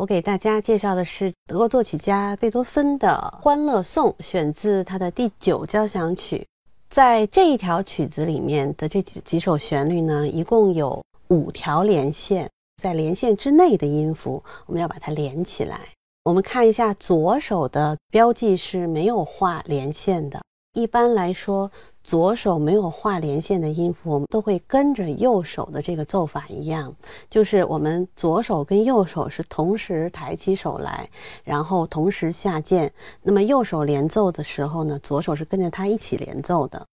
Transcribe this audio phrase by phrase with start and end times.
[0.00, 3.08] 我给大家介绍的是德国作曲家贝多芬的
[3.42, 6.42] 《欢乐颂》，选自他的第九交响曲。
[6.88, 12.48] 在这一条曲子里面的这几几首旋律呢，一共有五条连线，
[12.82, 15.78] 在连线之内的音符，我们要把它连起来。
[16.24, 20.40] 我们看一下左手的标记是没有画连线的。
[20.72, 21.70] 一般来说。
[22.10, 26.92] 左手没有画连线的音符，我们都会跟着右手的这个奏法一样，
[27.28, 31.08] 就是我们左手跟右手是同时抬起手来，
[31.44, 32.92] 然后同时下键。
[33.22, 36.84] 那么右手连奏的时候呢，左手是跟着它一起连奏的。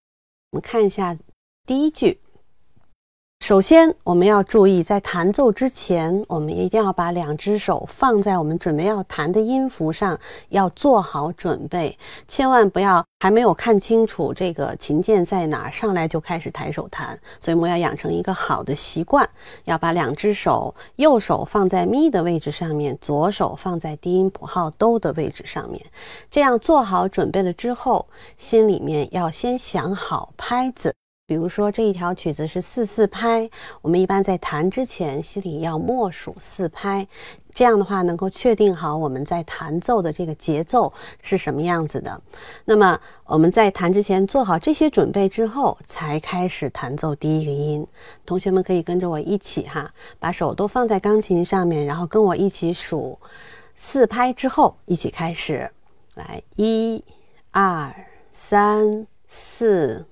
[0.51, 1.17] 我们看一下
[1.65, 2.19] 第一句。
[3.47, 10.19] 首先，我们要注意，在弹奏之前，我们一定要把两只手放在我们准备要弹的音符上，
[10.49, 11.97] 要做好准备，
[12.27, 17.17] 千万不要还没有看清楚这个琴键在哪，上来就开始抬手弹。
[17.39, 19.25] 所以，我们要养成一个好的习惯，
[19.63, 25.85] 要把两只手，右手放在咪的位置上面，左手放在低音谱号哆的位置上面。
[26.29, 30.93] 这样做好准备了之后，心里面要先想好拍子。
[31.27, 33.49] 比如说这一条曲子是四四拍，
[33.81, 37.05] 我们一般在弹之前心里要默数四拍，
[37.53, 42.21] 这样的话能够确定好我们在弹奏的这个节奏是什么样子的。
[42.63, 47.85] 那么我们在弹之前做好这些准备之后，才开始弹奏第一个音。
[48.25, 53.19] 同学们可以跟着我一起哈，把手都放在钢琴上面，然后跟我一起数
[53.75, 55.69] 四拍之后，一起开始，
[56.15, 57.03] 来一、
[57.51, 57.93] 二、
[58.31, 60.05] 三、四。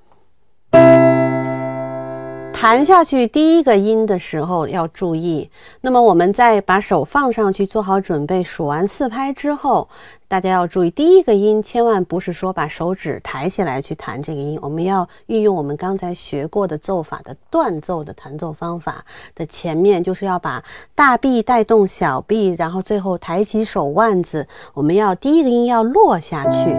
[2.65, 5.47] 弹下去第一个音的时候要注意，
[5.81, 9.87] 那么我们再把手放上去做好准备，数完四拍之后。
[10.27, 20.63] 大家要注意，第一个音千万不是说把手指抬起来去弹这个音，我们要运用我们刚才学过的奏法的断奏的弹奏方法的前面，就是要把
[20.95, 24.47] 大臂带动小臂，然后最后抬起手腕子。
[24.73, 26.75] 我们要第一个音要落下去，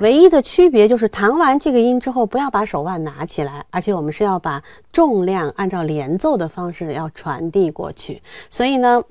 [0.00, 8.22] 唯一的区别就是弹完这个音之后，不要把手腕拿起来，而且我们是要把重量按照连奏的方式要传递过去。
[8.48, 9.02] 所以呢。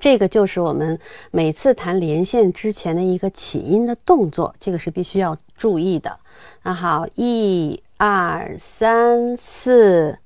[0.00, 0.98] 这个就是我们
[1.30, 6.18] 每次弹连线之前的一个起音的动作，这个是必须要注意的。
[6.62, 10.18] 那好，一、二、三、四。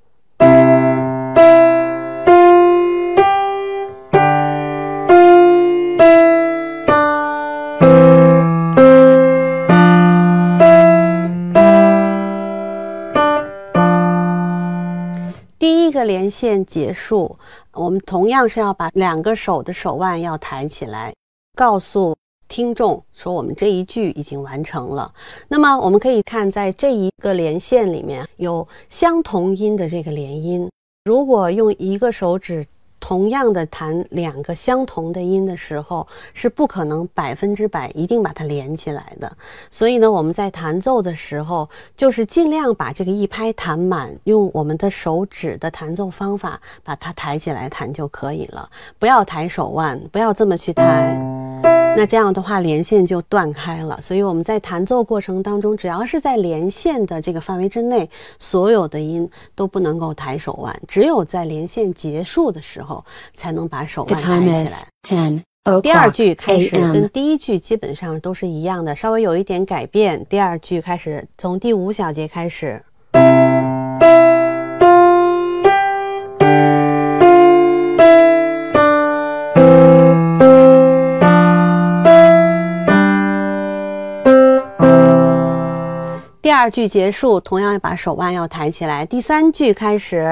[16.07, 17.37] 连线结束。
[17.73, 21.13] 我们同样是要把两个手的手腕要抬起来，
[21.55, 22.17] 告诉
[22.49, 25.13] 听众说我们这一句已经完成了。
[25.49, 30.71] 那么我们可以看，在这一个连线里面有相同音的这个连音，
[31.05, 32.65] 如果用一个手指。
[33.07, 39.31] 同样的弹两个相同的音的时候，是不可能百分之百一定把它连起来的。
[39.71, 48.69] 所以呢，我们在弹奏的时候，就是尽量把这个一拍弹满，用我们的手指的弹奏方法把它抬起来弹就可以了。
[48.99, 51.26] 不要抬手腕，不要这么去抬。
[51.63, 53.99] 那这样的话，连线就断开了。
[54.03, 58.09] 所以我们在弹奏过程当中，只要是在连线的这个范围之内，
[58.39, 63.03] 所有的音都不能够抬手腕，只有在连线结束的时候
[63.33, 64.87] 才能把手腕抬起来。
[65.83, 70.25] 第二句开始跟第一句基本上都是一样的，稍微有一点改变。
[70.29, 72.81] 第二句开始从第五小节开始。
[86.47, 89.05] 第二句结束，同样把手腕要抬起来。
[89.05, 90.25] 第三句开始。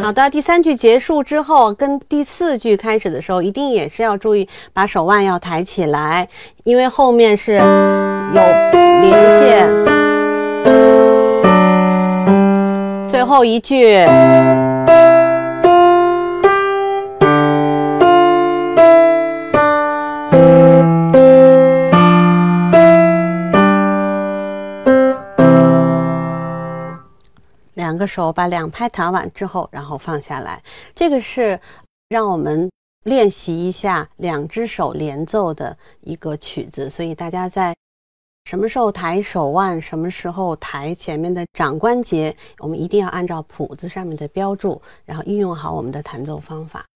[0.00, 6.28] 好的，第三句结束之后，跟第四句开始的时候，一定也是要注意把手腕要抬起来，
[6.62, 8.40] 因为后面是有
[9.02, 9.68] 连线。
[13.08, 14.06] 最后一句。
[27.98, 30.62] 个手把两拍弹完之后，然后放下来。
[30.94, 31.60] 这个是
[32.08, 32.70] 让我们
[33.04, 37.74] 练习一下两只手连奏的一个曲子，所以大家在
[38.44, 46.86] 什么时候抬手腕，什么时候抬前面的掌关节，我们一定要按照谱子上面的标注，然后运用好我们的弹奏方法。